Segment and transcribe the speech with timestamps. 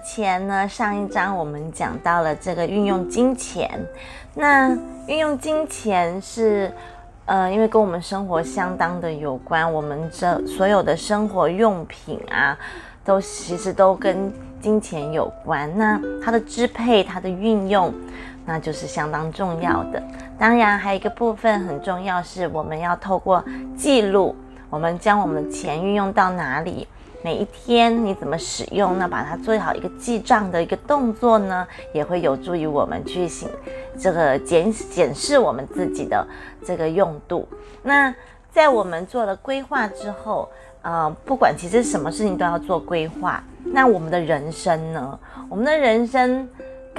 [0.00, 3.70] 前呢，上一章我们讲到了这个运用金钱。
[4.34, 6.72] 那运用金钱是，
[7.26, 12.56] 呃，因为跟我们生活相当的有关，我们这所有的生活用品啊，
[13.04, 15.70] 都其实都跟金钱有关。
[15.76, 17.92] 那它的支配，它的运用，
[18.46, 20.02] 那就是相当重要的。
[20.38, 23.44] 当然，还有一个部分很重要，是我们要透过
[23.76, 24.34] 记录，
[24.70, 26.86] 我们将我们的钱运用到哪里。
[27.22, 28.98] 每一天你怎么使用？
[28.98, 33.48] 那把它做好一个记账的一个动作呢，也会有助于我们去行
[33.98, 36.26] 这个检检视我们自己的
[36.64, 37.46] 这个用度。
[37.82, 38.14] 那
[38.50, 40.48] 在我们做了规划之后，
[40.82, 43.42] 呃，不管其实什么事情都要做规划。
[43.64, 45.18] 那我们的人生呢？
[45.48, 46.48] 我们的人生。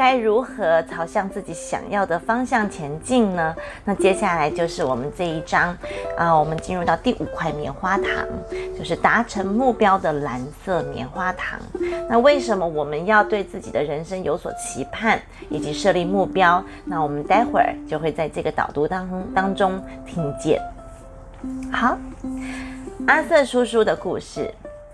[0.01, 3.55] 该如何朝向自己想要的方向前进呢？
[3.85, 5.77] 那接下来就是我们这一章
[6.17, 8.07] 啊，我们进入到第五块棉花糖，
[8.75, 11.59] 就是达成目标的蓝色棉花糖。
[12.09, 16.63] 那为什么我们要对自己的人生有所期盼以及设立目标？
[16.83, 20.59] 那我们待会儿就会在这个导读当当中听见。
[21.71, 21.95] 好，
[23.05, 24.51] 阿瑟叔叔的故事。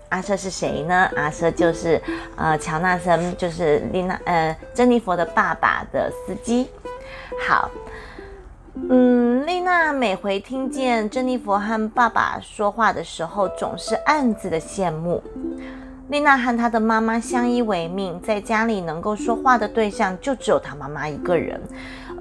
[0.08, 1.10] 阿瑟是谁呢？
[1.16, 2.00] 阿瑟就是，
[2.36, 6.68] 呃，乔纳森，就是丽娜，呃，珍妮佛的爸爸的司机。
[7.46, 7.70] 好，
[8.88, 15.22] 嗯，丽娜每回听见珍妮佛和爸爸说话的时候，总是暗自的羡慕。
[16.08, 21.60] 丽娜和她的妈妈相依为命，在家里能够说话的对象就只有她妈妈一个人。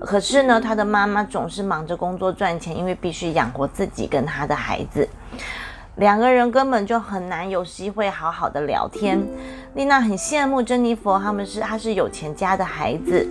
[0.01, 5.07] 可是呢，她的妈妈总是忙着工作赚钱，因为必须养活自己跟她的孩子。
[5.97, 9.19] 两个人根本就很难有机会好好的聊天。
[9.73, 13.27] 丽娜很羡慕珍妮佛，他们是她是有钱家的孩子。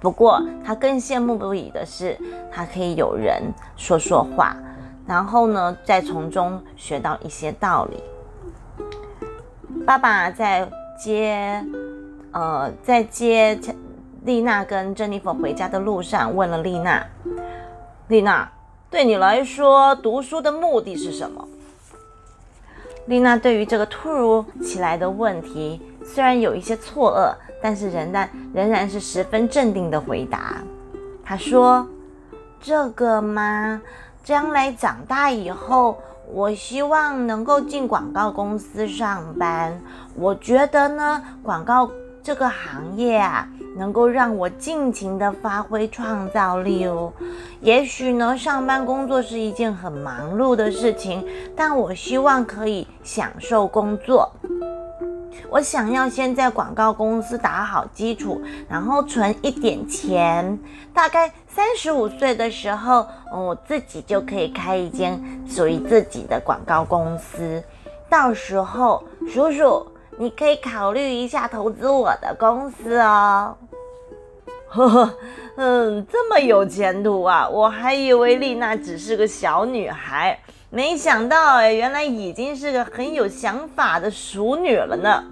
[0.00, 2.16] 不过她更羡慕不已的是，
[2.52, 3.42] 她可以有人
[3.76, 4.56] 说说话，
[5.06, 8.02] 然后呢，再从中学到一些道理。
[9.84, 11.64] 爸爸在接，
[12.30, 13.58] 呃，在接
[14.24, 17.04] 丽娜跟珍妮佛回家的路上，问了丽娜
[18.06, 18.48] ：“丽娜。”
[18.90, 21.46] 对你来说，读书的目的是什么？
[23.06, 30.56] 丽娜对于这个突如其来的问题，虽然有一些错愕，但是仍然仍然是十分镇定的回答。
[31.24, 31.86] 她说
[32.60, 33.80] ：“这个嘛，
[34.24, 35.96] 将来长大以后，
[36.32, 39.80] 我希望能够进广告公司上班。
[40.16, 41.88] 我觉得呢，广告
[42.30, 47.12] 这个行业啊。”能够让我尽情的发挥创造力哦。
[47.60, 51.26] 也许呢，上班工作是一件很忙碌的事情，
[51.56, 54.30] 但我希望可以享受工作。
[55.48, 60.58] 我想要先在广告公司打好基础，然后存一点钱，
[60.92, 67.62] 大概三十五岁的时候，我自己就可以开一间属于自己的广告公司。
[68.08, 69.86] 到时候，叔叔。
[70.20, 73.56] 你可以考虑一下投资我的公司哦。
[74.68, 75.14] 呵呵，
[75.56, 77.48] 嗯，这么有前途啊！
[77.48, 80.38] 我还以为丽娜只是个小女孩，
[80.68, 85.24] 没想到哎，原来已经是个很有想法的熟女了呢。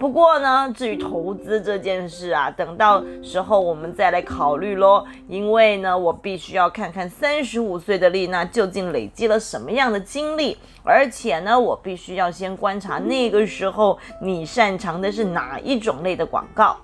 [0.00, 5.04] 不过呢，至于投资这件事啊，等到时候我们再来考虑喽。
[5.28, 16.78] 因为呢，我必须要看看三十五岁的丽娜究竟累积了什么样的经历，而且呢，我必须要先观察那个时候你擅长的是哪一种类的广告，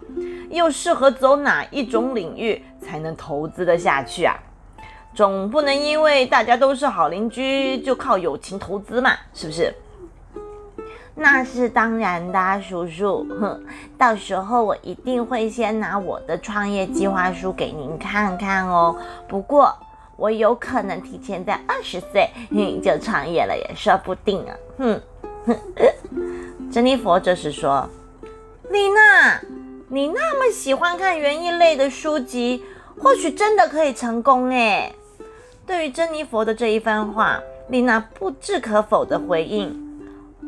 [0.51, 4.37] 又适合走哪一种领域才能投资得下去啊？
[5.15, 9.75] 总不能因为大家都是好邻居就靠友情投资嘛，是不是？
[11.19, 13.27] 那是当然的，叔叔。
[13.41, 13.65] 哼，
[13.97, 18.95] 到时候我一定会先拿我的创业计划书给您看看哦。
[19.27, 19.75] 不过
[20.17, 22.31] 我有可能提前在二十岁
[22.83, 24.55] 就创业了，也说不定啊。
[24.77, 25.01] 哼
[25.47, 25.57] 哼。
[26.71, 27.89] 珍妮佛这时说
[28.69, 29.41] ：“丽娜，
[29.89, 32.63] 你那么喜欢看园艺类的书籍，
[33.01, 34.95] 或许真的可以成功诶。”
[35.67, 39.86] 对于珍妮佛的这一番话，丽娜不置可否的回应。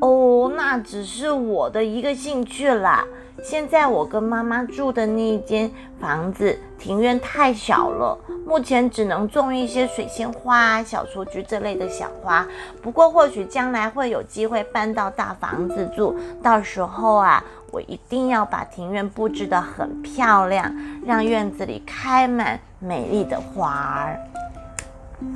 [0.01, 3.05] 哦，那只是我的一个兴趣啦。
[3.43, 12.47] 现在我跟妈妈住的那间房子庭院太小了，目前只能种一些水仙花、小雏菊这类的小花。
[12.83, 20.75] 不过或许将来会有机会搬到大房子住，到时候啊，我一定要把庭院布置得很漂亮，
[21.07, 24.19] 让院子里开满美丽的花儿。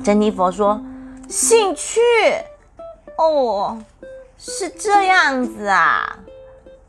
[0.03, 0.81] 珍妮佛说
[1.29, 2.01] ：“兴趣，
[3.17, 3.77] 哦。”
[4.45, 6.19] 是这样子啊，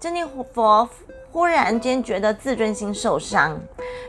[0.01, 0.89] 珍妮佛
[1.31, 3.57] 忽然间觉得自尊心受伤，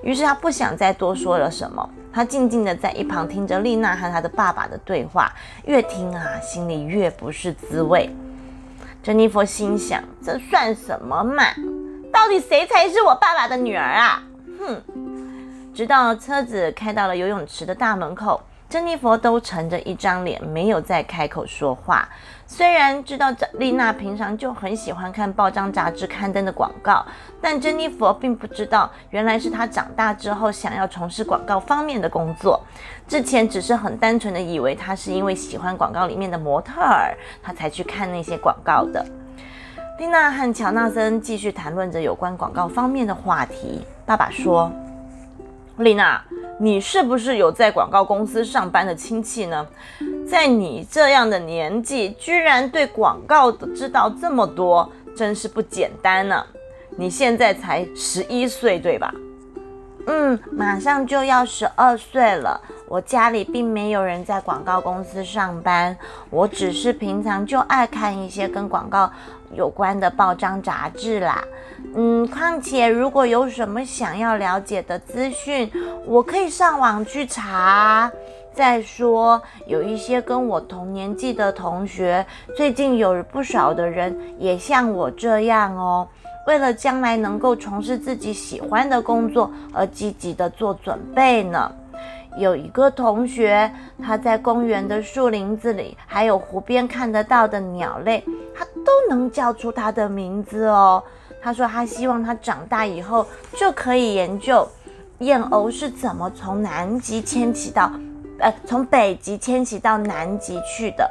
[0.01, 5.31] 于是他不想再多说了什么，他静静的在一旁听着丽娜和她的爸爸的对话，
[5.65, 8.09] 越听啊，心里越不是滋味。
[9.03, 11.43] 珍妮佛心想：这算什么嘛？
[12.11, 14.23] 到底谁才是我爸爸的女儿啊？
[14.59, 14.81] 哼！
[15.71, 18.41] 直到车子开到了游泳池的大门口，
[18.75, 22.05] 珍妮佛都沉着一张脸，没有再开口说话。
[22.45, 27.05] 虽然知道丽娜平常就很喜欢看报章杂志刊登的广告，
[27.41, 32.59] 但珍妮佛并不知道，原来是她长大之后想要从事广告方面的工作。
[33.07, 39.05] 之前只是很单纯的以为她是因为喜欢广告里面的模特儿，她才去看那些广告的。
[39.99, 43.85] 丽娜和乔纳森继续谈论着有关广告方面的话题。
[44.05, 44.69] 爸爸说
[45.77, 46.23] ：“丽娜，
[46.59, 49.67] 你是不是有在广告公司上班的亲戚呢？
[50.27, 56.45] 在你这样的年纪，居然对广告知道这么多，真是不简单呢。
[56.97, 59.13] 你现在才十一岁，对吧
[60.07, 62.59] ？”“嗯，马上就要十二岁了。
[62.87, 65.97] 我家里并没有人在广告公司上班，
[66.29, 69.11] 我只是平常就爱看一些跟广告。”
[69.53, 71.41] 有关的报章杂志啦，
[71.97, 75.71] 嗯，况且如果有什么想要了解的资讯，
[76.05, 78.11] 我可以上网去查。
[78.53, 82.25] 再说，有一些跟我同年纪的同学，
[82.55, 86.07] 最近有不少的人也像我这样哦，
[86.47, 91.71] 为了将来能够从事自己喜欢的工作而积极的做准备呢。
[92.37, 93.71] 有一个同学，
[94.03, 98.21] 他在公园的树林子里，还有湖边看得到的鸟类，
[98.53, 101.01] 他都能叫出它的名字哦。
[101.45, 103.23] 他说他希望他长大以后
[103.55, 104.67] 就可以研究
[105.19, 107.91] 燕鸥是怎么从南极迁徙到，
[108.39, 111.07] 呃，从北极迁徙到南极去的。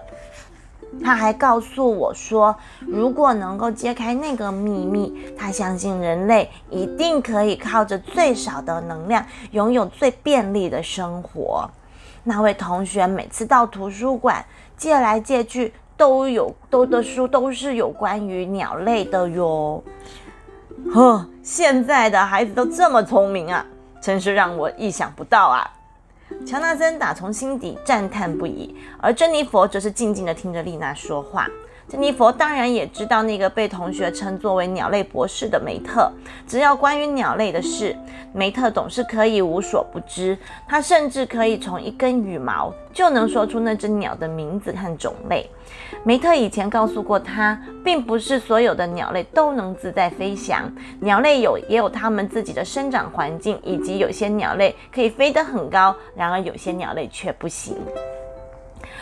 [1.05, 11.71] 他还告诉我说，如果能够揭开那个秘密，他相信人类一定可以靠着最少的能量，拥有最便利的生活。
[12.25, 14.45] 那位同学每次到图书馆
[14.77, 19.83] 借来借去，都有都的书都是有关于鸟类的哟。
[20.93, 23.65] 呵，现在的孩子都这么聪明啊，
[24.01, 25.71] 真是让我意想不到啊！
[26.47, 31.47] 乔纳森打从心底赞叹不已，而珍妮佛则是静静的听着丽娜说话。
[31.87, 36.11] 珍妮佛当然也知道那个被同学称作为鸟类博士的梅特，
[36.47, 37.95] 只要关于鸟类的事，
[38.33, 40.37] 梅特总是可以无所不知。
[40.67, 45.49] 他甚至可以从一根羽毛就能说出那只鸟的名字和种类。
[46.03, 57.77] 梅特以前告诉过他，并不是所有的鸟类都能自在飞翔，鸟类有也有它们自己的生长环境，以及有些鸟类可以飞得很高，然而有些鸟类却不行。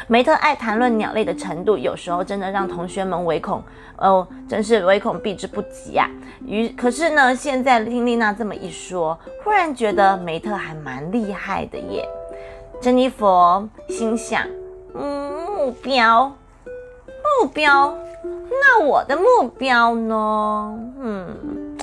[0.08, 3.62] 梅特爱谈论鸟类的程度，有时候真的让同学们唯恐
[3.96, 6.08] 哦，真是唯恐避之不及呀。
[6.44, 12.06] 于可是呢，现在听丽娜这么一说，忽然觉得梅特还蛮厉害的耶。
[12.80, 14.42] 珍妮佛心想：
[14.94, 16.34] 嗯，目标，
[17.40, 17.96] 目标，
[18.50, 20.78] 那我的目标呢？
[21.00, 21.76] 嗯，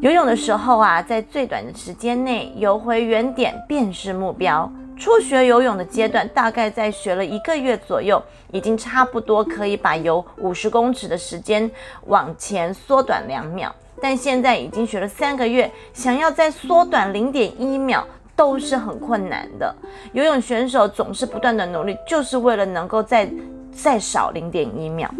[0.00, 4.72] 游泳的时候啊，在最短的时间内游回原点便是目标。
[4.96, 8.22] 初学游泳的阶段，大概在学了一个月左右，
[8.52, 11.70] 已经差不多可以把游五十公尺的时间
[12.06, 13.74] 往前缩短两秒。
[14.00, 19.74] 但现在已经学了三个月，想要再缩短零点一秒都是很困难的。
[20.12, 23.28] 游泳选手总是不断的努力，就是为了能够再
[23.72, 25.12] 再少零点一秒。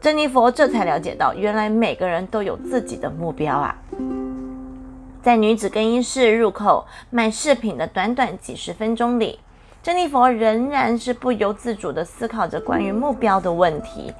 [0.00, 3.76] 珍妮佛这才了解到，原来每个人都有自己的目标啊。
[5.22, 9.40] 在女子更衣室入口卖饰品的短短几十分钟里，
[9.82, 14.14] 珍妮佛仍然是不由自主地思考着关于目标的问题。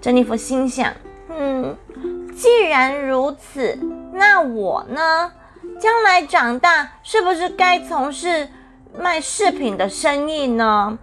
[0.00, 0.92] 珍妮佛心想
[1.28, 1.76] ：“嗯，
[2.36, 3.78] 既然如此，
[4.12, 5.32] 那我呢？
[5.80, 8.48] 将来长大是不是该从事
[8.96, 10.98] 卖饰品的生意呢？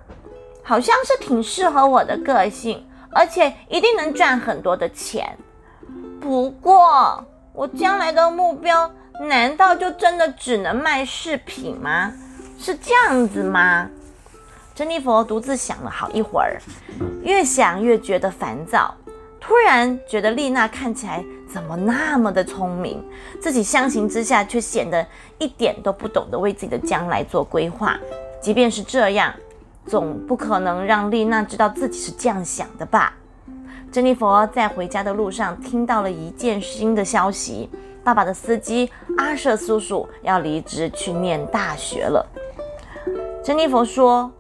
[0.64, 5.38] 好像是挺适合我的个性，而且一定能赚很多的钱。
[6.22, 8.90] 不过，我将来的目标……”
[9.20, 12.14] 难道就真的只能卖饰品吗？
[12.58, 13.90] 是这样子吗？
[14.74, 16.58] 珍妮佛独自想了好一会儿，
[17.22, 18.96] 越想越觉得烦躁。
[19.42, 23.04] 突然觉得丽娜看起来怎么那么的聪明，
[23.42, 25.06] 自己相形之下却显得
[25.38, 27.98] 一点都不懂得为自己的将来做规划。
[28.42, 29.34] 即便是这样，
[29.86, 33.14] 总不可能让丽娜知道自己是这样想的吧？
[33.92, 37.70] 珍妮佛在回家的路上听到了一件新的消息。
[38.10, 42.26] 爸爸的司机阿舍叔叔要离职去念大学了。
[43.44, 44.32] 珍妮佛说：“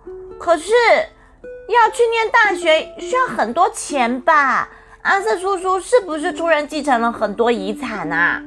[0.41, 4.67] 可是要去念大学需要很多钱吧？
[5.03, 8.41] 阿瑟叔叔是不是突然继承了很多遗产啊？”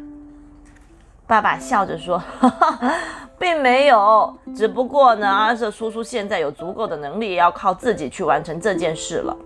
[1.29, 2.21] 爸爸笑着说
[3.39, 9.37] ：“并没有，只不过呢，阿瑟叔叔现在有足够的能力，要靠自己去完成这件事了。”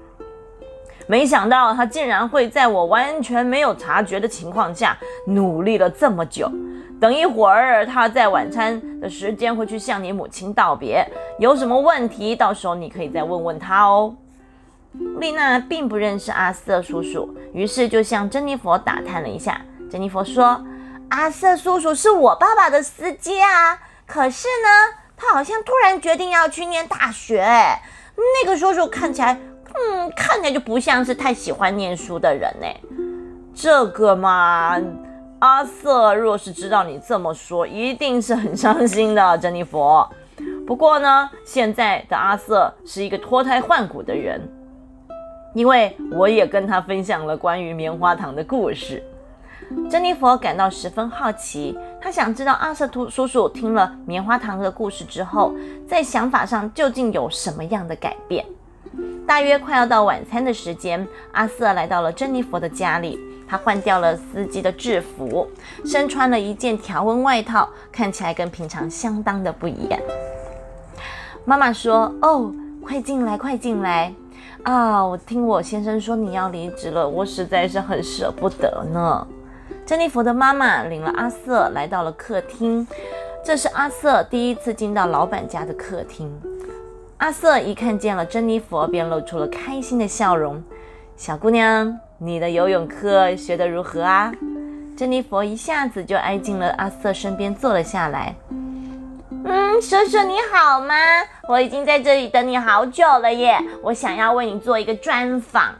[1.06, 4.96] 没想到他竟然会在我完全没有察觉的情况下
[5.26, 6.50] 努力了这么久。
[7.00, 11.06] 等一会儿，他在晚餐的时间会去向你母亲道别。
[11.38, 14.16] 有什么问题，到时候你可以再问问他哦。
[15.20, 19.60] 丽娜并不认识阿瑟叔叔，于是就向珍妮佛打探了一下。
[19.90, 20.64] 珍妮佛说
[21.10, 27.82] ：“阿瑟叔叔是我爸爸的司机啊，可是呢，他好像突然决定要去念大学哎。
[28.16, 29.38] 那个叔叔看起来，
[29.76, 32.66] 嗯，看起来就不像是太喜欢念书的人呢。
[33.54, 34.80] 这个嘛。”
[35.38, 40.10] 阿瑟若是知道你这么说，一定是很伤心的，珍妮佛。
[40.66, 44.40] 不过呢，现在的阿瑟是一个脱胎换骨的人，
[45.52, 49.02] 因为我也跟他分享了关于棉花糖的故事。
[49.90, 55.54] 珍妮佛感到十分好奇，她想知道阿瑟叔叔叔听了棉花糖的故事之后，
[55.86, 58.42] 在想法上究竟有什么样的改变。
[59.26, 63.18] 大约快要到晚餐的时间，阿瑟来到了珍妮佛的家里。
[63.48, 65.46] 他换掉了司机的制服，
[65.84, 70.00] 身穿了一件条纹外套，看起来跟平常相当的不一样。
[71.44, 74.12] 妈妈说：“哦，快进来，快进来！
[74.64, 79.24] 啊，我听我先生说你要离职了，我实在是很舍不得呢。”
[79.86, 82.84] 珍妮佛的妈妈领了阿瑟来到了客厅，
[83.44, 86.28] 这是阿瑟第一次进到老板家的客厅。
[87.18, 90.62] 阿瑟一看见了珍妮佛，便露出了开心的笑容。
[91.16, 91.98] 小姑娘。
[92.18, 94.32] 你的游泳课学得如何啊？
[94.96, 98.34] 珍妮佛一下子就挨近了阿瑟身边坐了下来。
[99.44, 100.94] 嗯，叔叔你好吗？
[101.46, 103.58] 我已经在这里等你好久了耶！
[103.82, 105.74] 我想要为你做一个专访。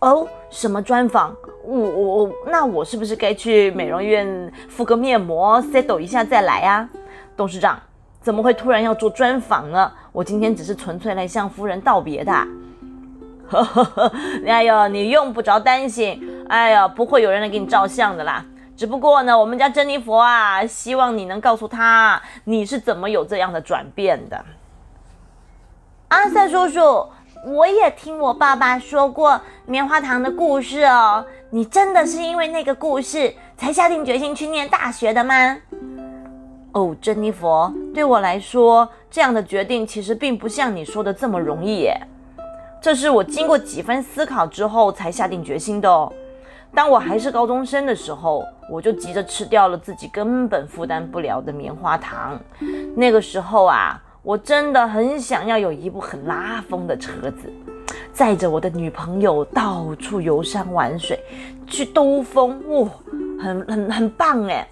[0.00, 1.32] 哦，什么专访？
[1.64, 6.88] 我我那我是不是该去美容院敷个面膜，settle 一下再来啊？
[7.36, 7.80] 董事长
[8.20, 9.92] 怎么会突然要做专访呢？
[10.14, 12.32] 我今天只是纯粹来向夫人道别的。
[14.46, 18.46] 哎呦，你用不着担心，哎呀，不会有人来给你照相的啦。
[18.76, 24.44] 只不过呢，我们家珍妮佛啊，希望你能告诉他你是怎么有这样的转变的。
[26.08, 27.08] 阿瑟叔叔，
[27.46, 31.26] 我也听我爸爸说过棉花糖的故事哦。
[31.50, 35.56] 你真的是因为那个故事才下定决心去念大学的吗？
[36.74, 41.96] 哦，珍妮佛，对我来说，这样的决定其实并不像你说的这么容易耶。
[42.82, 46.12] 这是我经过几番思考之后才下定决心的哦。
[46.74, 52.36] 当我还是高中生的时候，我就急着吃掉了自己根本负担不了的棉花糖。
[52.96, 57.52] 那个时候啊，我真的很想要有一部很拉风的车子，
[58.12, 61.20] 载着我的女朋友到处游山玩水，
[61.68, 62.90] 去兜风，哇，
[63.40, 64.66] 很很很棒哎。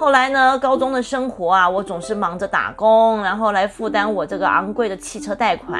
[0.00, 0.58] 后来呢？
[0.58, 5.78] 高中的生活啊，我总是忙着打工，然后来负担我这个昂贵的汽车贷款，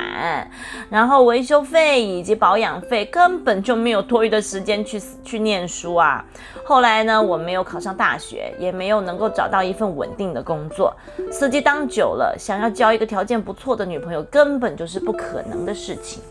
[0.91, 6.23] 然后维修费以及保养费，根本就没有多余的时间去去念书啊。
[6.67, 10.95] 后来呢，我没有考上大学，也没有能够找到一份稳定的工作。
[11.33, 16.23] 司机当久了，想要交一个条件不错的女朋友，根本就是不可能的事情。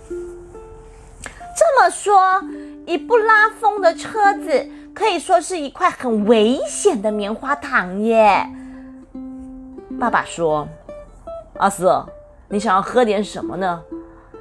[1.58, 2.40] 这么说，
[2.90, 4.68] 一部拉风的车子。
[4.92, 8.46] 可以说是一块很危险的棉花糖耶。
[9.98, 10.68] 爸爸说
[11.58, 12.06] ：“阿瑟，
[12.50, 13.82] 你想要喝点什么呢？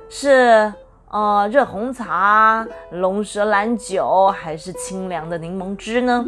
[0.08, 0.72] 是
[1.10, 6.24] 呃热红茶、龙舌兰酒，还是清凉的柠檬汁呢？”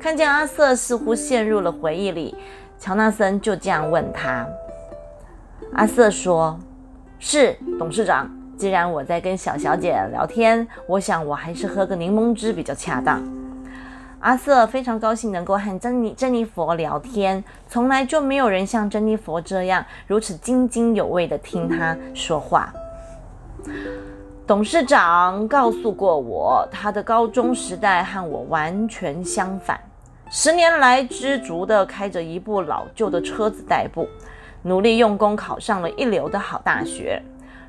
[0.00, 2.34] 看见阿瑟似乎陷入了回忆里，
[2.78, 4.46] 乔纳森就这样问他。
[5.74, 6.58] 阿瑟说
[7.18, 8.30] ：“是董事长。”
[8.62, 13.20] 既然我在跟小小姐聊天，我想我还是喝个柠檬汁比较恰当。
[14.20, 22.72] 阿瑟非常高兴能够和珍妮珍妮佛聊天，从来就没有人像珍妮佛这样如此津津有味地听他说话。
[24.46, 29.76] 董事长告诉过我，他的高中时代和我完全相反，
[30.30, 34.06] 十年来知足地开着一部老旧的车子代步，
[34.62, 37.20] 努力用功考上了一流的好大学。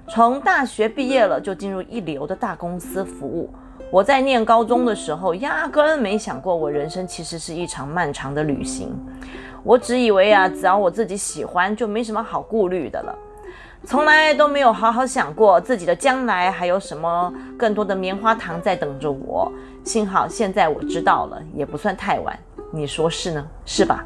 [0.09, 3.49] 从大学毕业了，就进入一流的大公司服务。
[3.89, 8.93] 我在念高中的时候，压根没想过我人生其实是一场漫长的旅行。
[9.63, 13.15] 我只以为啊，只要我自己喜欢，就没什么好顾虑的了。
[13.85, 19.51] 从来都没有好好想过自己的将来还有什么更多的棉花糖在等着我。
[19.83, 22.37] 幸好现在我知道了，也不算太晚。
[22.71, 23.45] 你说是呢？
[23.65, 24.05] 是吧？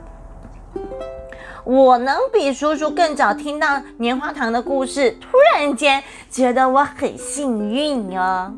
[1.68, 8.50] 我能比叔叔更早听到棉花糖的故事，突然间觉得我很幸运哦。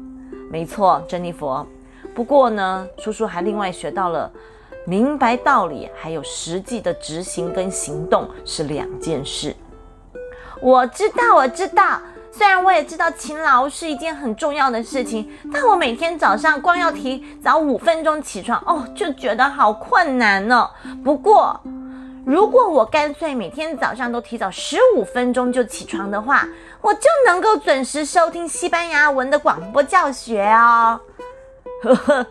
[0.51, 1.65] 没错，珍妮佛。
[2.13, 4.31] 不过呢，叔叔还另外学到了，
[4.85, 9.55] 明白道理还有实际的执行跟行动是两件事。
[10.61, 11.99] 我知道，我知道，
[12.31, 20.69] 虽然我也知道勤劳是一件很重要的事情，但我每天早上光要提早五分钟起床，哦，就觉得好困难呢。
[21.03, 21.59] 不过，
[22.29, 26.47] 如果我干脆每天早上都提早十五分钟就起床的话，
[26.79, 31.01] 我就能够准时收听西班牙文的广播教学哦。
[31.81, 32.27] 呵呵，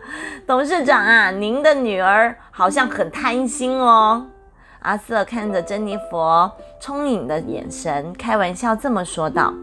[0.47, 4.25] 董事长啊，您的女儿好像很贪心哦。
[4.79, 9.53] 阿瑟看着珍妮佛聪颖的眼神，开玩笑这么说道。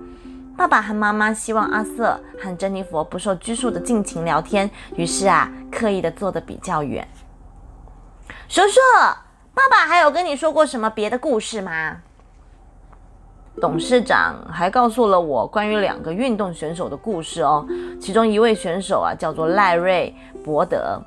[0.54, 7.08] 爸爸和妈妈希望阿瑟和珍妮佛不受拘束的尽情聊天，于是啊，刻意的坐得比较远。
[8.50, 8.78] 叔叔，
[9.56, 11.96] 爸爸还有跟你说过什么别的故事吗？
[13.58, 17.66] 董事长还告诉了我关于两个运动选手的故事哦，
[17.98, 21.00] 其中一位选手啊叫做赖瑞伯德。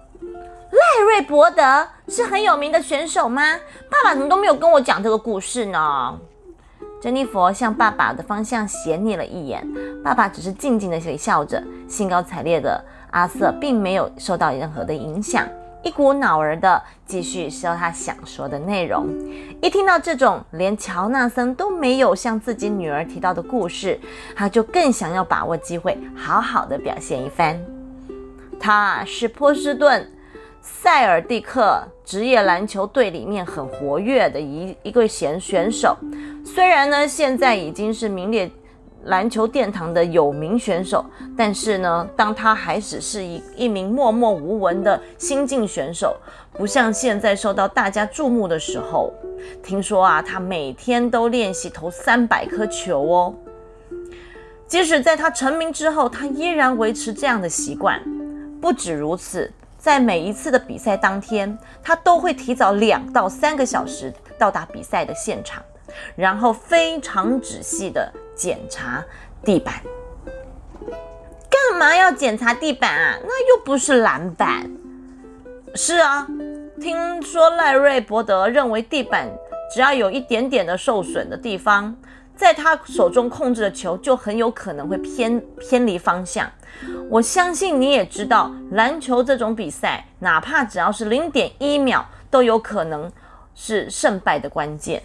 [0.72, 3.44] 赖瑞伯德是很有名的选手吗？
[3.88, 6.18] 爸爸怎么都没有跟我讲这个故事呢？
[7.00, 9.64] 珍妮佛向爸爸的方向斜睨了一眼，
[10.04, 11.64] 爸爸只是静静的微笑着。
[11.88, 15.48] 兴高采烈的阿瑟并没有受到任何的影响，
[15.84, 19.08] 一股脑儿的继续说他想说的内容。
[19.62, 24.00] 一听到这种连乔纳森都没有向自己女儿提到的故事，
[24.36, 27.60] 他就更想要把握机会，好好的表现一番。
[28.60, 30.12] 他是波士顿。
[30.62, 35.98] 塞尔蒂克职业篮球队里面很活跃的一一个选选手，
[36.46, 38.52] 虽然呢现在已经是名列
[39.06, 41.04] 篮球殿堂的有名选手，
[41.38, 46.16] 但是呢，当他还只是一一名默默无闻的新晋选手，
[46.54, 49.14] 不像现在受到大家注目的时候，
[49.64, 53.34] 听说啊，他每天都练习投三百颗球哦。
[54.68, 58.02] 即使在他成名之后，他依然维持这样的习惯。
[58.62, 59.52] 不止如此。
[59.80, 65.64] 在每一次的比赛当天，他都会提早两到三个小时到达比赛的现场，
[66.18, 69.04] 然后非常仔细的检查
[69.44, 69.74] 地板。
[71.50, 73.20] 干嘛要检查地板啊？
[73.22, 74.72] 那又不是篮板。
[75.76, 76.26] 是啊，
[76.80, 79.28] 听说赖瑞伯德认为地板
[79.70, 81.94] 只要有一点点的受损的地方。
[82.34, 86.50] 在他手中控制的球就很有可能会偏偏离方向。
[87.10, 93.12] 我相信你也知道，篮球这种比赛，哪怕只要是零点一秒，都有可能
[93.54, 95.04] 是胜败的关键。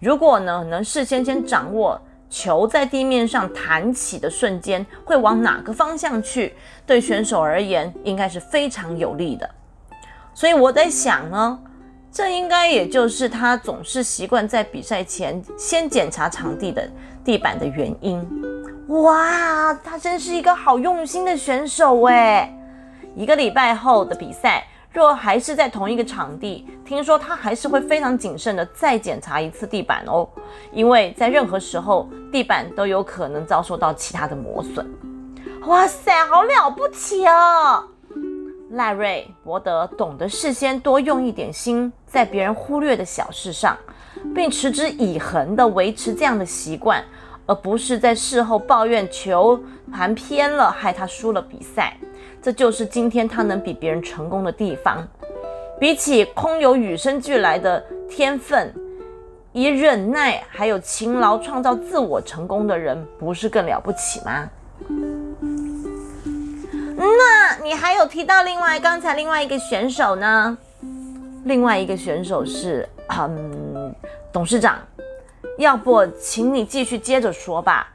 [0.00, 1.98] 如果呢能事先先掌握
[2.36, 9.48] 球在地面上弹起的瞬间会往哪个方向去，对选手而言应该是非常有利的。
[10.34, 11.58] 所以我在想呢。
[12.12, 16.88] 这应该也就是他总是习惯在比赛前先检查场地的
[17.22, 18.26] 地板的原因。
[18.88, 22.50] 哇，他真是一个好用心的选手哎！
[23.14, 24.64] 一个礼拜后的比赛，
[24.96, 30.26] 若还是在同一个场地，听说他还是会非常谨慎的再检查一次地板哦，
[30.72, 34.90] 因为在任何时候地板都有可能遭受到其他的磨损。
[35.66, 37.84] 哇塞，好了不起哦！
[38.70, 43.76] 赖瑞伯德懂得事先多用一点心在别人忽略的小事上，
[44.34, 47.04] 并持之以恒地维持这样的习惯，
[47.46, 49.58] 而不是在事后抱怨球
[49.92, 51.96] 盘偏了，害他输了比赛。
[52.42, 55.06] 这就是今天他能比别人成功的地方。
[55.78, 58.72] 比起空有与生俱来的天分，
[59.52, 64.48] 以忍耐还有勤劳创造自我成功的人，不是更了不起吗？
[66.98, 70.56] 那你还有提到另外刚才另外一个选手呢？
[71.44, 73.94] 另外一个选手是嗯，
[74.32, 74.78] 董事长，
[75.58, 77.88] 要不请你继续接着说吧？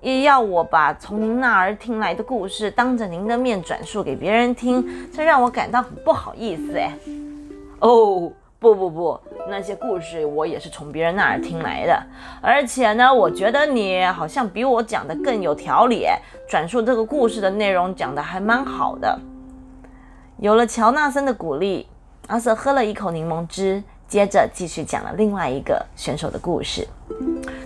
[0.00, 6.92] 也要我把从您那儿听来的故事当着您的面转述给别人听，这让我感到很不好意思哎。
[7.80, 8.30] 哦。
[8.60, 12.02] 不不不，那些故事我也是从别人那儿听来的，
[12.42, 16.04] 而且呢，我觉得你好像比我讲的更有条理，
[16.48, 19.16] 转述这个故事的内容讲的还蛮好的。
[20.38, 21.86] 有了乔纳森的鼓励，
[22.26, 26.88] 阿瑟喝了一口柠檬汁，接着继续讲了另外一个选手的故事。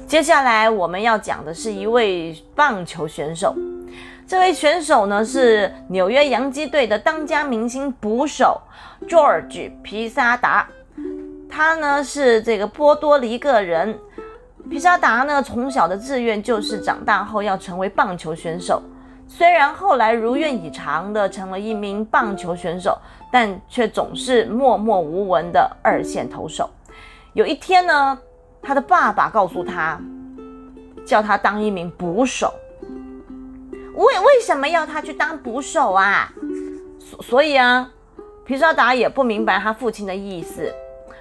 [0.07, 3.55] 接下来我们要讲的是一位棒球选手，
[4.27, 8.61] 这位选手呢是纽约洋基队的当家明星捕手
[9.09, 10.69] George 皮萨达。
[11.49, 13.99] 他呢是这个波多黎各人，
[14.69, 18.83] 皮萨达呢从小的志愿就是长大后要成为棒球选手。
[19.35, 22.99] 虽然后来如愿以偿的成了一名棒球选手，
[23.33, 26.69] 但却总是默默无闻的二线投手。
[27.33, 28.19] 有一天呢，
[28.61, 29.99] 他的爸爸告诉他，
[31.07, 32.53] 叫他当一名捕手。
[33.95, 36.31] 为为什么要他去当捕手啊？
[37.01, 37.91] 所所以啊，
[38.45, 40.71] 皮沙达也不明白他父亲的意思。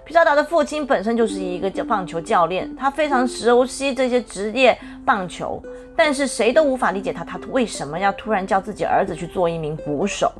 [0.03, 5.61] 皮萨达的父亲本身就是一个棒球教练，他非常熟悉这些职业棒球，
[5.95, 10.31] 但是谁都无法理解他，他为什么要突然叫自己儿子去做一名捕手？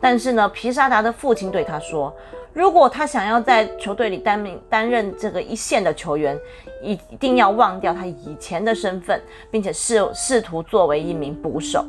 [0.00, 2.14] 但是呢，皮萨达的父亲对他说，
[2.52, 6.38] 如果他想要在球队里担任担任这个一线的球员，
[6.82, 11.84] 一定要忘掉他以前的身份，并且试试图作为一名捕手。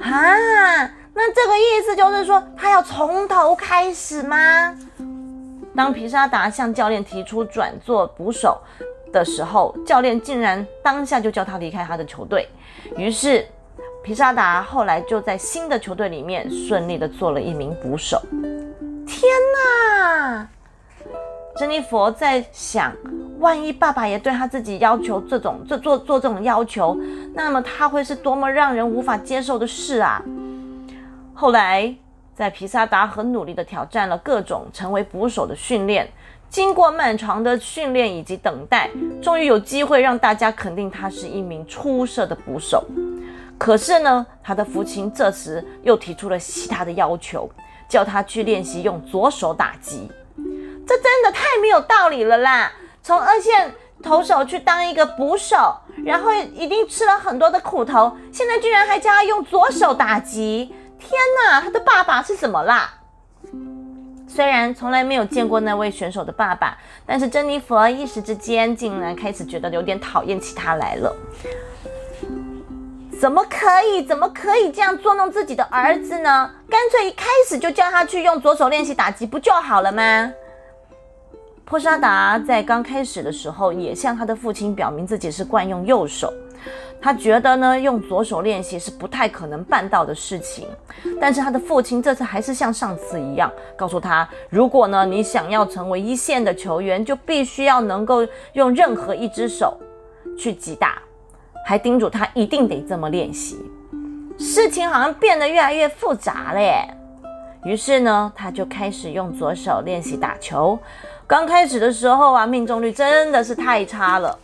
[0.00, 0.10] 啊，
[1.14, 4.74] 那这个意思就是说，他要从头开始吗？
[5.74, 8.60] 当皮沙达向教练提出转做捕手
[9.10, 12.46] 的时候，教练竟然当下就叫他离开他的球队。
[12.96, 13.46] 于是，
[14.02, 18.20] 皮沙达后来就在新的球队里面顺利的做了一名捕手。
[19.06, 19.22] 天
[19.54, 20.46] 哪！
[21.56, 22.92] 珍妮佛在想，
[23.38, 26.94] 万一爸爸也对他自己要求这种做做做这种要求，
[27.34, 30.22] 那么他会是多么让人无法接受的事啊！
[31.32, 31.94] 后来。
[32.34, 36.10] 在皮萨达很努力地挑战了各种成为捕手的训练，
[36.48, 38.90] 经过漫长的训练以及等待，
[39.22, 42.84] 终于有机会让大家肯定他是一名出色的捕手。
[43.58, 47.48] 可是呢，他的父亲这时又提出了其他的要求，
[47.88, 50.10] 叫他去练习用左手打击。
[50.86, 52.72] 这真的太没有道理了啦！
[53.02, 60.74] 从二线投手去当一个捕手，然后一定吃了很多的苦头，现在居然还叫他用左手打击。
[61.02, 62.94] 天哪，他的爸爸是什么啦？
[64.26, 71.14] 虽然从来没有见过那位选手的爸爸，但是珍妮佛一时之间竟然开始觉得有点讨厌起他来了。
[73.20, 74.02] 怎么可以？
[74.02, 76.50] 怎么可以这样捉弄自己的儿子呢？
[76.68, 80.32] 干脆一开始就叫他去用左手练习打击不就好了吗？
[81.64, 86.32] 波沙达在刚开始的时候也向他的父亲表明自己是惯用右手。
[87.02, 90.68] 他觉得呢，用左手练习是不太可能办到的事情。
[91.20, 99.76] 但是他的父亲这次还是像上次一样，告诉他，如果呢你想要成为一线的球员，就必须要能够用任何一只手
[100.38, 101.02] 去击打，
[101.66, 103.58] 还叮嘱他一定得这么练习。
[104.38, 106.82] 事情好像变得越来越复杂了耶。
[107.64, 110.78] 于是呢，他就开始用左手练习打球。
[111.26, 114.36] 刚开始的时候啊，命中率真的是太差了。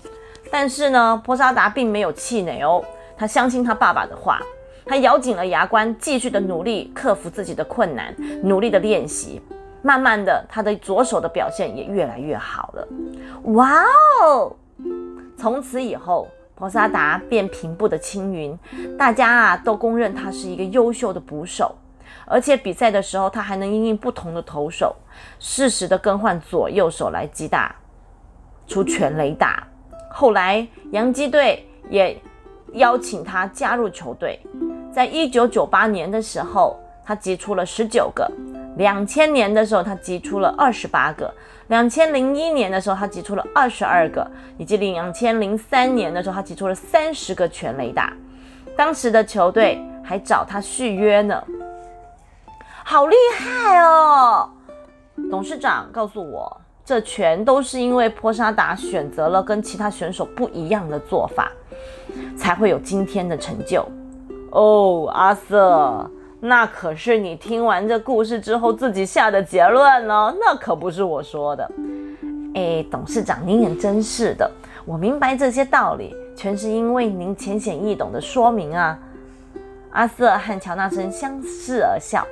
[0.51, 2.85] 但是呢，波萨达并没有气馁哦，
[3.17, 4.41] 他相信他爸爸的话，
[4.87, 9.43] 他咬紧了牙关，继续的努力克服自己的困难，努力的练习，
[9.83, 12.89] 慢慢的，他的左手的表现也越来越好了。
[13.53, 13.85] 哇
[14.23, 14.57] 哦！
[15.37, 18.59] 从此以后，波萨达便平步的青云，
[18.99, 21.77] 大家啊都公认他是一个优秀的捕手，
[22.27, 24.97] 而且比赛的时候，他还能因应不同的投手，
[25.39, 27.77] 适时的更换左右手来击打
[28.67, 29.68] 出全垒打。
[30.21, 32.21] 后来，洋基队也
[32.73, 34.37] 邀请他加入球队。
[34.93, 38.29] 在一九九八年的时候，他击出了十九个；
[38.77, 41.33] 两千年的时候，他击出了二十八个；
[41.69, 44.27] 两千零一年的时候，他击出了二十二个；
[44.57, 48.13] 以及两千零三年的时候，他击出了三十个全垒打。
[48.77, 51.41] 当时的球队还找他续约呢，
[52.83, 54.51] 好厉害哦！
[55.31, 56.61] 董事长告诉我。
[56.89, 61.53] 这全都是因为波沙达选择了跟其他选手不一样的做法，
[62.35, 63.87] 才会有今天的成就。
[64.53, 71.71] 哦，阿瑟，那可是你听完这故事之后自己下的结论呢，那可不是我说的。
[72.55, 74.51] 哎，董事长，您也真是的，
[74.87, 78.99] 我明白这些道理，全是因为您浅显易懂的说明啊。
[79.91, 82.27] 阿瑟和乔纳森相视而笑，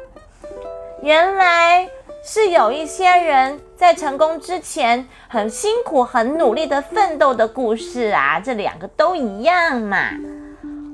[1.03, 1.87] 原来。
[2.29, 10.11] 是有一些人在成功之前很辛苦、很努力的奋斗的故事啊，这两个都一样嘛。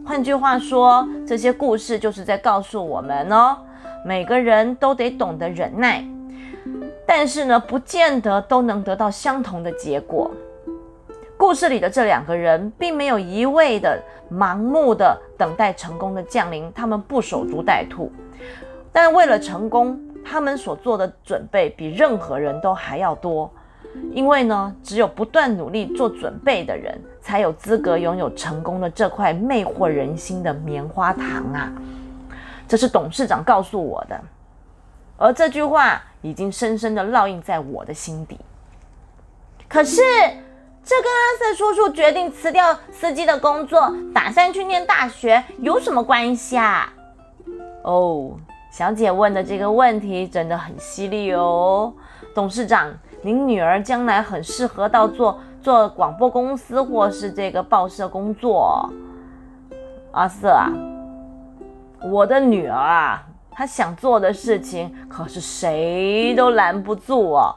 [0.06, 3.56] 换句话说，这些故事就是在告诉我们哦，
[4.04, 6.04] 每个人都得懂得忍耐，
[7.06, 10.30] 但是呢，不见得都能得到相同的结果。
[11.38, 13.98] 故事里的这两个人并没有一味的
[14.30, 18.12] 盲目的等待成功的降临，他们不守株待兔，
[18.92, 20.00] 但为了成功。
[20.24, 23.50] 他们所做的准备比任何人都还要多，
[24.12, 31.72] 因为呢，只有不断努力做准备的人，才有资格拥有成功的这块魅惑人心的棉花糖啊！
[32.68, 34.20] 这是董事长告诉我的，
[35.16, 38.38] 而这句话已经深深的烙印在我的心底。
[39.68, 40.00] 可是，
[40.84, 46.92] 这跟阿瑟叔叔决定辞掉司机的工作，打算去念大学有什么关系啊？
[47.82, 48.38] 哦。
[48.72, 51.92] 小姐问的这个问题真的很犀利哦，
[52.34, 58.90] 董事长，您女儿将来很适合到做做广播公司或是这个报社工作。
[60.12, 60.72] 阿瑟啊，
[62.02, 67.54] 我的女儿啊，她想做的事情可是谁都拦不住哦。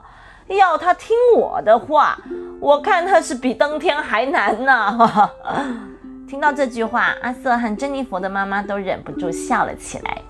[0.47, 2.17] 要他听我的话，
[2.59, 5.31] 我看他是比登天还难呢。
[6.27, 10.21] 听到这句话，阿瑟和珍妮佛的妈妈都忍不住笑了起来。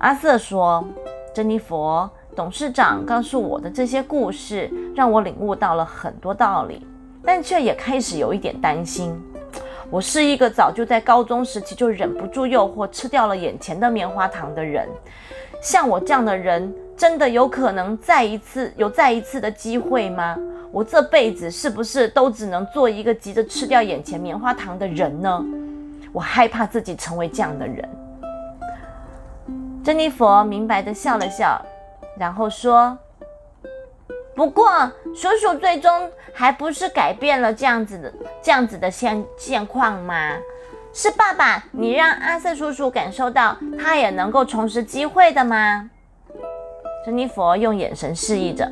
[0.00, 0.82] 阿瑟说
[1.34, 6.86] ：“珍妮佛，董事长告诉我的这些故事，让我领悟到了很多道理，
[7.22, 9.14] 但却也开始有一点担心。
[9.90, 14.88] 我是一个早就在高中时期就忍不住诱惑吃掉了眼前的棉花糖的人。
[15.62, 20.34] 像我这样的人，真的有可能再一次有再一次的机会吗？”
[20.72, 25.44] 我这辈子是不是都只能做一个急着吃掉眼前棉花糖的人呢？
[26.10, 27.86] 我害怕自己成为这样的人。
[29.82, 31.60] 珍妮佛明白的笑了笑，
[32.18, 32.96] 然后说
[34.36, 34.68] ：“不过，
[35.14, 38.12] 叔叔最终还不是改变了这样子的
[38.42, 40.36] 这样子的现现况吗？
[40.92, 45.88] 是爸爸，你让阿瑟叔叔感受到他也能够重拾机会的吗？”
[47.06, 48.70] 珍妮佛用眼神示意着。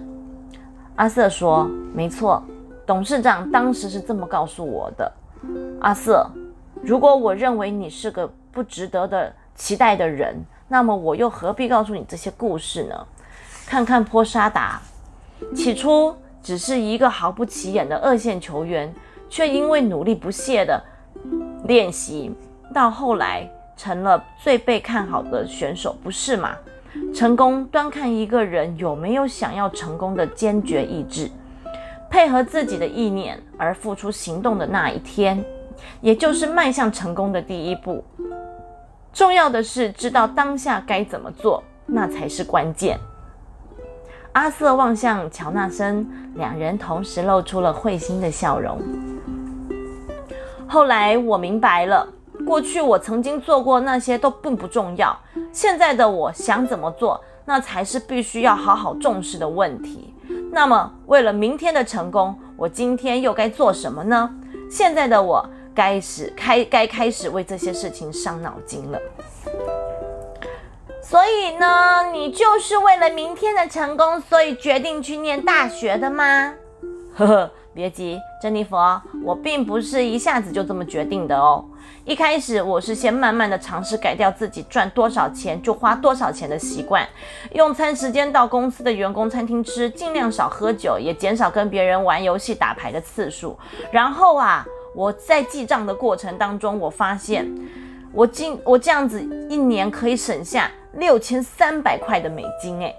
[0.97, 2.42] 阿瑟说：“没错，
[2.85, 5.11] 董事长当时是这么告诉我的。
[5.81, 6.31] 阿瑟，
[6.83, 10.37] 如果我认为你是个不值得的期待的人，
[10.68, 12.94] 那么我又何必告诉你这些故事呢？
[13.66, 14.81] 看看波沙达，
[15.54, 18.94] 起初只是一个毫不起眼的二线球员，
[19.28, 20.83] 却因为努力不懈的
[21.64, 22.35] 练习，
[22.74, 26.57] 到后来成了最被看好的选手，不是吗？”
[27.14, 31.31] 成功端看一个人有没有想要成功的坚决意志，
[32.11, 35.44] 配合自己的意念而付出行动的那一天，
[36.00, 38.02] 也就是迈向成功的第一步。
[39.12, 42.99] 重要的是知道当下该怎么做，那才是关键。
[44.33, 48.81] 阿瑟望向乔纳森，两人同时露出了会心的笑容。
[50.68, 52.07] 后来我明白了。
[52.47, 55.18] 过去我曾经做过那些都并不重要，
[55.53, 60.14] 现在的我想怎么做，那才是必须要好好重视的问题。
[60.53, 64.31] 那么，为了明天的成功，我今天又该做什么呢？
[64.71, 65.44] 现在的我
[65.79, 68.99] 该始开该开始为这些事情伤脑筋了。
[71.01, 76.53] 所以呢，你就是为了明天的成功，所以决定去念大学的吗？
[77.14, 81.64] 呵呵，别急，珍妮佛，我并不是一下子就这么决定的哦。
[82.05, 87.09] 一开始我是先慢慢的尝试改掉自己赚多少钱就花多少钱的习惯，
[87.53, 93.57] 用餐时间到公司的员工餐厅吃，尽量少喝酒，也减少跟别人玩游戏打牌的次数。
[93.93, 94.67] 然后啊，
[94.99, 97.49] 我在记账的过程当中，我发现
[98.13, 102.93] 我今我这样子一年可以省下六千三百块的美金，哎，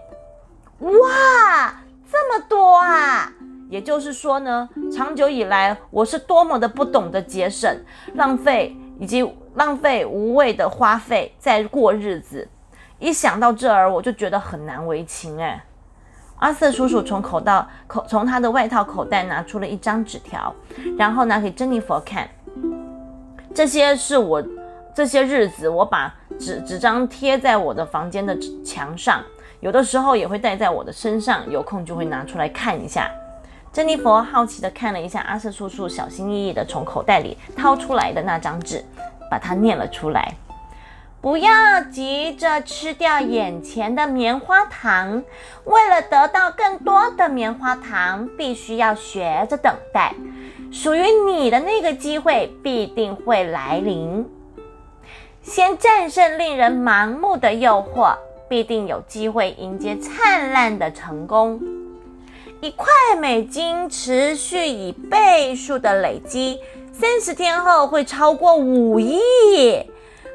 [0.80, 3.30] 哇，这么多啊！
[3.70, 7.70] 也就是说呢，长久以来我是多么的不懂得节省、
[8.14, 8.74] 浪费。
[9.02, 12.46] 以及浪费无谓的花费在过日子，
[13.00, 15.64] 一想到这儿我就觉得很难为情哎。
[16.40, 20.54] 阿瑟叔叔从口袋口从他的外套口袋拿出了一张纸条，
[20.98, 22.28] 然后拿给珍妮佛看。
[23.54, 24.44] 这些是我
[24.96, 29.22] 这些日子我把纸纸张贴在我的房间的墙上，
[29.60, 33.10] 有的时候也会带在我的身上，有空就会拿出来看一下。
[33.74, 38.84] 珍妮佛好奇地看了一下阿瑟叔叔小心翼翼地从口袋里掏出来的那张纸，
[39.30, 40.34] 把它念了出来
[41.22, 45.22] ：“不要急着吃掉眼前的棉花糖，
[45.66, 50.16] 为了得到更多的棉花糖，必须要学着等待。
[50.72, 54.26] 属于你的那个机会必定会来临。
[55.42, 58.16] 先战胜令人盲目的诱惑，
[58.48, 61.60] 必定有机会迎接灿烂的成功。”
[62.62, 62.88] 一块
[63.20, 66.60] 美金持续以倍数的累积，
[66.94, 69.20] 三十天后会超过五亿。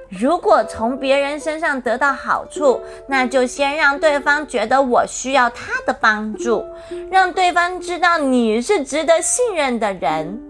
[0.08, 6.64] 如果从别人身上得到好处，那就先让对方觉得我需要他的帮助，
[7.10, 10.40] 让对方知道你是值得信任的人。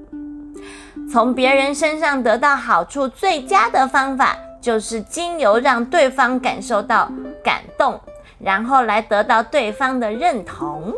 [1.10, 7.10] 从别人身上得到好处最佳的方法，就是经由让对方感受到
[7.42, 7.98] 感动，
[8.38, 10.92] 然后来得到对方的认同。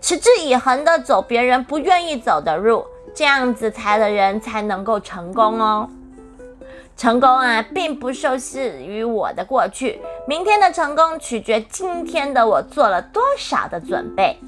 [0.00, 5.88] 持之以恒的走别人不愿意走的路，这样子才的人才能够成功哦。
[7.00, 14.38] 成功啊，并不受制于我的过去，明天的成功取决今天的我做了多少的准备。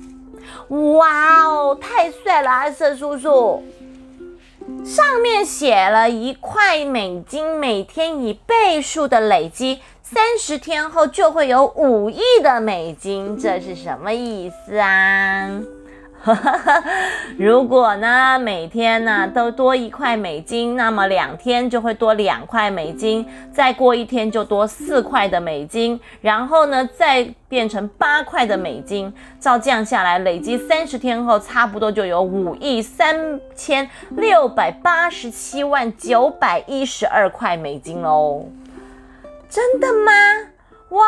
[0.69, 3.62] 哇哦，太帅了，阿瑟叔叔！
[4.85, 9.81] 上面写了一块美金，每天以倍数的累积。
[10.03, 15.49] 三十天后就会有五亿的美金，这是什么意思啊？
[17.37, 29.13] 如果呢每天呢都多一块美金，那么两天就会多两块美金，再过一天就多四块的美金，然后呢再变成八块的美金。
[29.41, 38.47] 照这样下来，累积三十天后，差不多就有五亿三千六百八十七万九百一十二块美金喽。
[39.49, 40.13] 真的吗？
[40.91, 41.03] 哇，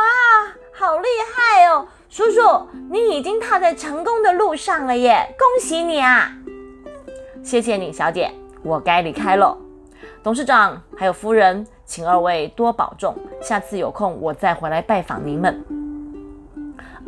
[0.73, 1.87] 好厉害哦！
[2.15, 5.35] 叔叔，你已经踏在成功的路上了耶！
[5.37, 6.33] 恭喜你啊！
[7.43, 8.31] 谢谢你，小姐，
[8.63, 9.59] 我该离开了。
[10.23, 15.61] 董事长还有夫人，请二位多保重，下次有空我再回来拜访您们。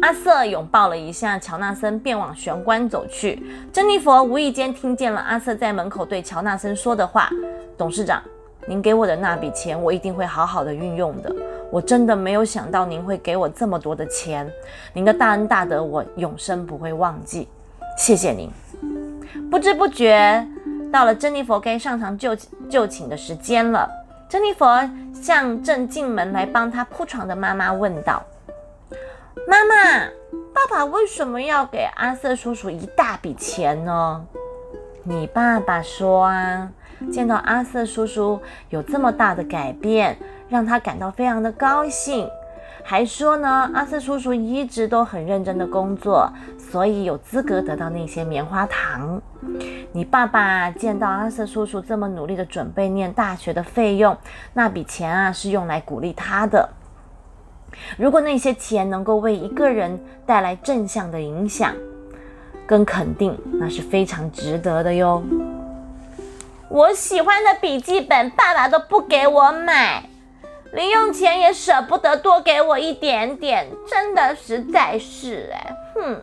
[0.02, 3.40] 阿瑟拥抱了一下乔纳森，便往玄关走去。
[3.72, 7.30] 珍妮佛无意间听见了阿瑟在门口对乔纳森说的话
[7.78, 8.20] ：“董事长。”
[8.68, 11.34] 您给我的那笔钱，我一定会好好的运用的。
[11.70, 14.50] 我真的没有想到您会给我这么多的钱，
[14.92, 17.48] 您的大恩大德我永生不会忘记。
[17.96, 18.50] 谢谢您。
[19.50, 20.46] 不知不觉
[20.92, 22.36] 到了珍妮佛该上场就
[22.68, 23.88] 就寝的时间了。
[24.28, 28.22] 珍妮佛向正进门来帮她铺床的妈妈问道
[29.46, 30.06] ：“妈妈，
[30.52, 34.26] 爸爸为什么要给阿瑟叔叔一大笔钱呢？”
[35.04, 36.68] 你爸爸说啊。
[37.12, 40.16] 见到阿瑟叔叔有这么大的改变，
[40.48, 42.28] 让他感到非常的高兴，
[42.82, 49.20] 还说呢，阿瑟叔叔一直都很认真的工作，所以有资格得到那些棉花糖。
[49.92, 54.16] 你爸爸见到阿瑟叔叔这么努力的准备念大学的费用，
[54.54, 56.68] 那笔钱啊是用来鼓励他的。
[57.98, 61.74] 如果那些钱能够为一个人带来正向的影响
[62.66, 65.22] 跟肯定，那是非常值得的哟。
[66.68, 70.02] 我喜欢的笔记本，爸爸都不给我买，
[70.72, 76.22] 零用钱也舍不得多给我一点点，真的实在是哎，哼，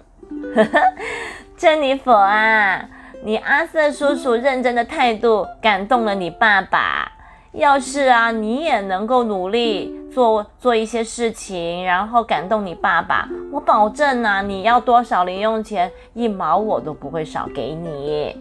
[1.58, 2.88] 珍妮佛啊，
[3.24, 7.10] 你阿瑟叔叔认真的态度感动了你爸爸。
[7.54, 18.36] 要是啊，你也能够努力做做一些事情，然后感动你爸爸，我保证啊，你要多少零用钱，一毛我都不会少给你。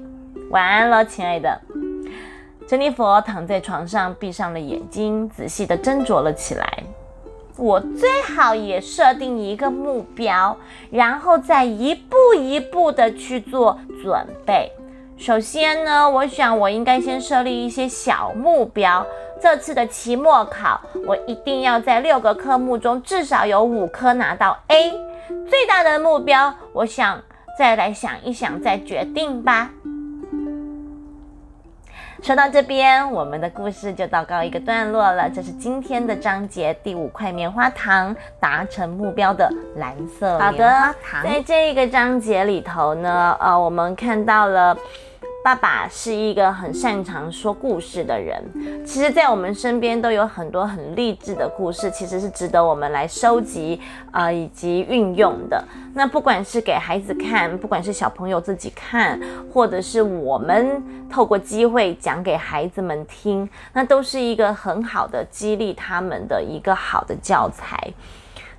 [0.50, 1.60] 晚安了，亲爱的。
[2.72, 6.66] 珍妮佛躺在床上，闭上了眼睛，仔细地斟酌了起来。
[7.58, 10.56] 我最好也设定一个目标，
[10.90, 14.72] 然后再一步一步地去做准备。
[15.18, 19.06] 首先呢，我想我应该先设立一些小目标。
[19.38, 24.92] 这次的期末考，我一定要在六个科目中至少有五科拿到 A。
[25.46, 27.20] 最大的目标，我想
[27.58, 29.70] 再来想一想，再决定吧。
[32.22, 35.28] 说到这边，我们的故事就到告一个段落了。
[35.28, 41.24] 这是今天的章节第五块棉花糖达成目标的蓝色棉花糖。
[41.24, 44.76] 在这个章节里头呢，呃，我们看到了。
[45.44, 48.40] 爸爸是一个很擅长说故事的人。
[48.86, 53.80] 其实，在我们身边都有很多很励志的故事，其实是值得我们来收集
[54.12, 55.62] 啊，以及运用的。
[55.94, 59.20] 那不管是给孩子看，不管是小朋友自己看，
[59.52, 67.92] 或者是我们透过机会讲给孩子们听，那都是一个很好的激励他们的一个好的教材。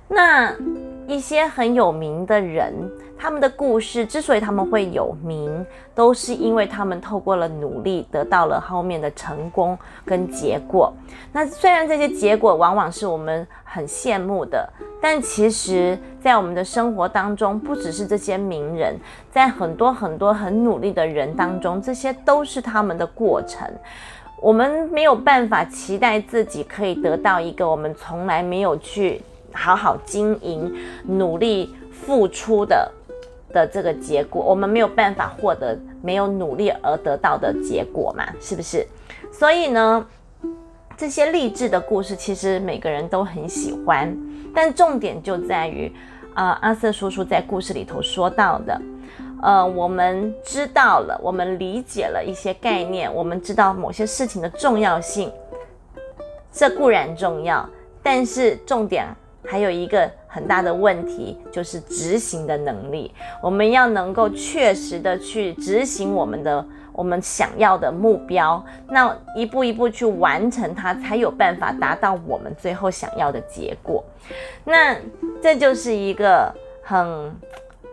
[0.08, 0.54] 那
[1.06, 2.72] 一些很有名的人。
[3.16, 10.92] 他们的故事之所以他们会有名，都是因为他们透过了努力，得到了后面的成功跟结果。
[11.32, 14.68] 那虽然这些结果往往是我们很羡慕的，
[15.00, 18.94] 但其实，在我们的生活当中，不只是这些名人，
[19.30, 23.66] 在很多很多很努力的人当中，这些都是他们的过程。
[24.42, 29.22] 我们没有办法期待自己可以得到一个我们从来没有去
[29.54, 30.74] 好好经营、
[31.06, 32.92] 努力付出的。
[33.54, 38.26] 的这个结果，我们没有办法获得没有努力而得到的结果嘛？
[38.40, 38.84] 是不是？
[39.30, 40.04] 所以呢，
[40.96, 44.12] 这些励志的故事其实每个人都很喜欢，
[44.52, 45.94] 但重点就在于，
[46.34, 48.82] 呃，阿瑟叔叔在故事里头说到的，
[49.40, 55.30] 呃，我们知道了，我们理解了一些概念，我们知道某些事情的重要性，
[56.50, 57.70] 这固然重要，
[58.02, 59.06] 但是重点。
[59.46, 63.12] 还有一个很大的问题，就是执行的能力。
[63.42, 74.02] 我们要能够确实的去执行我们的我们想要的目标，那一步一步去完成它，才有办法达到我们最后想要的结果。
[74.64, 74.96] 那
[75.42, 76.50] 这就是一个
[76.82, 77.30] 很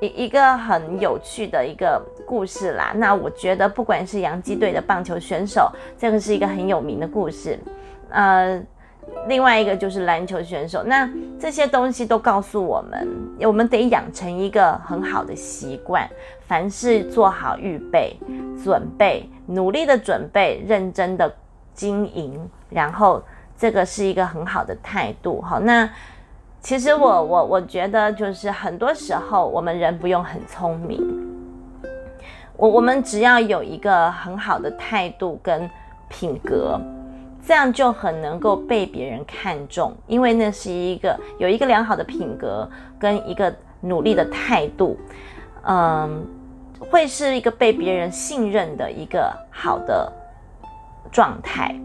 [0.01, 2.93] 一一个很有趣的一个故事啦。
[2.95, 7.59] 那我觉得，不管是洋基队的棒球选手，这个是一个很有名的故事，
[8.09, 8.63] 呃。
[9.27, 10.83] 另外一个就是篮球选手。
[10.83, 13.07] 那这些东西都告诉我们，
[13.41, 16.09] 我们得养成一个很好的习惯，
[16.41, 18.15] 凡事做好预备、
[18.63, 21.33] 准备，努力的准备，认真的
[21.73, 23.21] 经营，然后
[23.57, 25.41] 这个是一个很好的态度。
[25.41, 25.89] 好，那
[26.61, 30.99] 其实我我我觉得就是很多时候我们人不用很聪明，
[32.57, 35.69] 我我们只要有一个很好的态度跟
[36.07, 36.79] 品格。
[37.43, 42.69] 这样就很能够被别人看重，因为那是一个有一个良好的品格
[42.99, 44.97] 跟一个努力的态度，
[45.63, 46.25] 嗯，
[46.79, 50.11] 会是一个被别人信任的一个好的
[51.11, 51.75] 状态。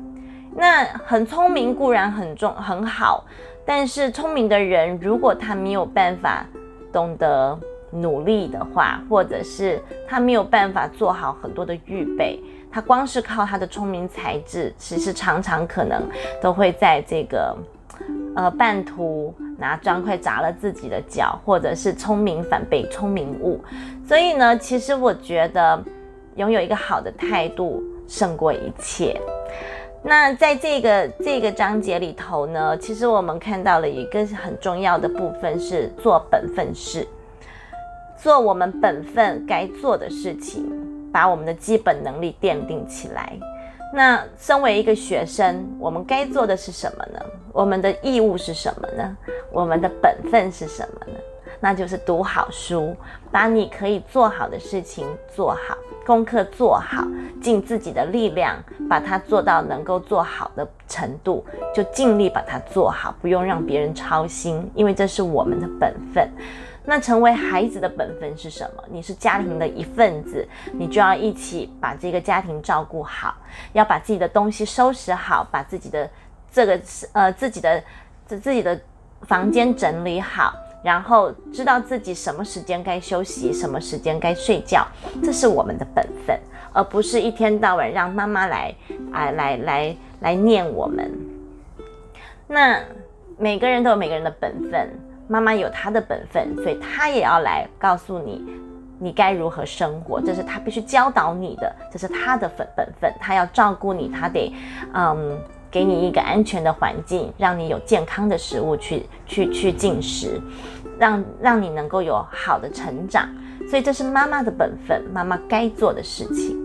[0.54, 3.24] 那很聪明固然很重很好，
[3.64, 6.46] 但是聪明的人如果他没有办法
[6.92, 7.58] 懂得
[7.90, 12.42] 努力的话，或者是他没有办法做好很多的预备。
[12.76, 16.06] 他光是靠他的聪明才智，其实常常可能
[16.42, 17.56] 都会在这个
[18.34, 23.64] 呃半途拿砖块砸了自己的脚，或者是聪明反被聪明误。
[24.06, 25.82] 所以呢，其实我觉得
[26.34, 29.18] 拥有一个好的态度胜过一切。
[30.02, 37.08] 那在这个这个章节里头呢，其实我们看到了一个很重要的部分是做本分事，
[38.18, 40.70] 做我们本分该做的事情。
[41.12, 43.32] 把我们的基本能力奠定起来。
[43.94, 47.20] 那身为一个学生，我们该做的是什么呢？
[47.52, 49.16] 我们的义务是什么呢？
[49.50, 51.18] 我们的本分是什么呢？
[51.60, 52.94] 那就是读好书，
[53.30, 55.76] 把你可以做好的事情做好，
[56.06, 57.04] 功课做好，
[57.42, 58.56] 尽自己的力量
[58.88, 61.44] 把它做到能够做好的程度，
[61.74, 66.30] 就尽力把它做好，不用让别人操心，因为这是我们的本分。
[66.88, 68.84] 那成为孩子的本分是什么？
[68.88, 73.36] 你是家庭的一份子，你就要一起把这个家庭照顾好，
[73.72, 76.08] 要把自己的东西收拾好，把自己的
[76.52, 76.80] 这个
[77.12, 77.82] 呃自己的
[78.24, 78.80] 自自己的
[79.22, 80.54] 房间整理好，
[80.86, 84.86] 然后知道自己什么时间该休息，什么时间该睡觉，
[85.20, 86.38] 这是我们的本分，
[86.72, 88.72] 而不是一天到晚让妈妈来
[89.12, 91.10] 啊来来来念我们。
[92.46, 92.80] 那
[93.36, 94.88] 每个人都有每个人的本分。
[95.28, 98.44] 妈妈有她的本分，所以她也要来告诉你，
[98.96, 103.12] 你该如何生活，这是她必须教导你的，这是她的本本分。
[103.20, 104.54] 她要照顾你，她得，
[104.94, 105.36] 嗯，
[105.68, 110.40] 给你一个安全的环境，让你有健康的食物去去去进食，
[110.98, 113.28] 让让你能够有好的成长。
[113.68, 116.56] 所以这是妈妈的本分，妈妈该做的事情。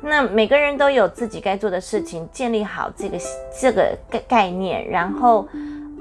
[0.00, 3.18] 那每个人都有自己该做的事情，建立好这个
[3.60, 5.48] 这个概概念，然后。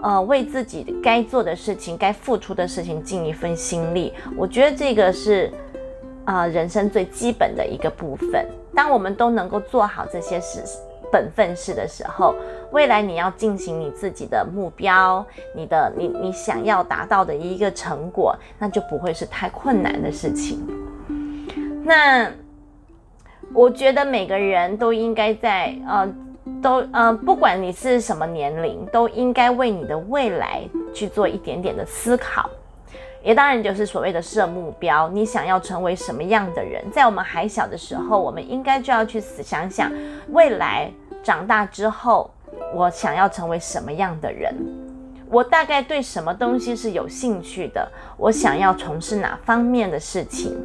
[0.04, 5.52] 呃，为自己该做的事情、该付出的事情尽一份心力，我觉得这个是
[6.26, 8.46] 啊人生最基本的一个部分。
[8.76, 10.62] 当我们都能够做好这些事、
[11.16, 12.36] 本分事的时候，
[12.72, 20.60] 未来你要进行你自己的目标、你的你你想要达到的一个成果，那就不会是太困难的事情。
[21.86, 22.30] 那
[23.54, 26.14] 我觉得每个人都应该在呃。
[26.62, 30.62] 都呃，不管你是什么年龄，都应该为你的未来
[30.94, 32.48] 去做一点点的思考。
[33.24, 36.84] 也当然就是所谓的设目标，你想要成为什么样的人？
[36.92, 39.92] 在我们还小的时候，我们应该就要去思想想，
[40.30, 40.92] 未来
[41.26, 42.30] 长大之后，
[42.72, 44.56] 我想要成为什么样的人？
[45.28, 47.92] 我大概对什么东西是有兴趣的？
[48.16, 50.56] 我想要从事哪方面的事情？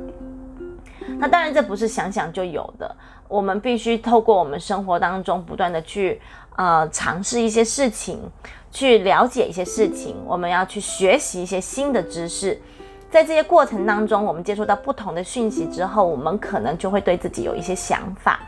[1.18, 2.94] 那当然，这不是想想就有的。
[3.26, 6.20] 我们必须透过我们生活当中不断的去
[6.56, 8.20] 呃尝试一些事情，
[8.70, 10.14] 去了解一些事情。
[10.26, 12.60] 我们要去学习一些新的知识，
[13.10, 18.40] 在这些过程当中，我们接触到不同的讯息之后，我们可能就会对自己有一些想法。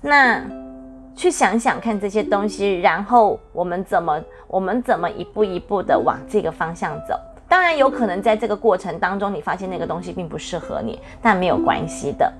[0.00, 0.42] 那
[1.16, 7.14] 去想想看这些东西，然后我们怎么我们怎么一步一步的往这个方向走。
[7.48, 12.32] 当然有可能在这个过程当中，你发现那个东西并不适合你，但没有关系的，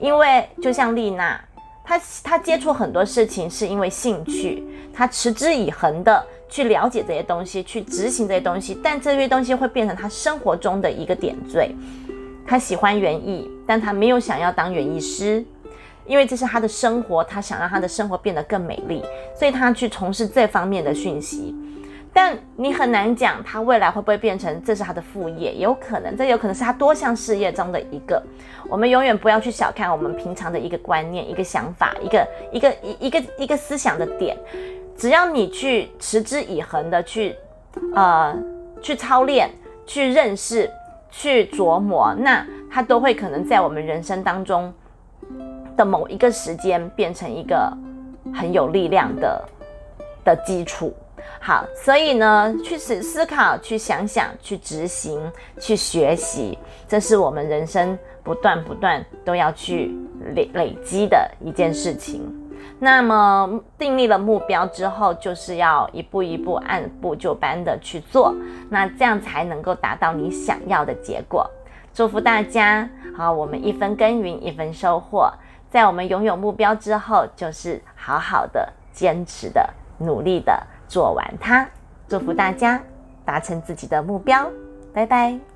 [0.00, 1.38] 因为就像丽娜，
[1.84, 11.70] 她她接触很多事情是因为兴趣，她持之以恒的去了解这些东西，去执行这些东西，但这些东西会变成她生活中的一个点缀。
[12.46, 15.44] 她喜欢园艺，但她没有想要当园艺师，
[16.06, 19.02] 因为这是他的生活，他想让他的生活变得更美丽，
[19.34, 21.54] 所以他去从事这方面的讯息。
[22.16, 28.22] 但你很难讲他未来会不会变成这是他的副业，有可能，这有可能是他多项事业中的一个。
[28.68, 34.38] 我们永远不要去小看我们平常的一个观念、一个想法、一个一个一一个一个思想的点。
[34.96, 37.34] 只要你去持之以恒的去，
[37.96, 38.32] 呃，
[38.80, 39.50] 去操练、
[39.84, 40.70] 去认识、
[41.10, 44.72] 去琢磨，那它都会可能在我们人生当中
[45.76, 47.72] 的某一个时间变成一个
[48.34, 49.42] 很有力量的
[50.24, 50.94] 的基础。
[51.40, 55.20] 好，所以呢，去思思考，去想想，去执行，
[55.58, 56.58] 去学习，
[56.88, 59.94] 这是我们人生不断不断都要去
[60.34, 62.22] 累累积的一件事情。
[62.78, 68.34] 那么定立了目标之后，就是要一步一步按部就班的去做，
[68.70, 71.48] 那这样才能够达到你想要的结果。
[71.92, 75.32] 祝福大家，好，我们一分耕耘一分收获，
[75.74, 79.68] 在我们拥有目标之后，就是好好的、坚持的、
[79.98, 81.68] 努力的做完它。
[82.06, 82.80] 祝福大家
[83.24, 84.48] 达成自己的目标，
[84.92, 85.53] 拜拜。